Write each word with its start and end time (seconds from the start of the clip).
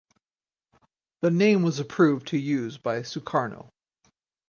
The 1.21 1.29
name 1.29 1.61
was 1.61 1.77
approved 1.77 2.29
to 2.29 2.37
use 2.39 2.79
by 2.79 3.01
Sukarno. 3.01 3.69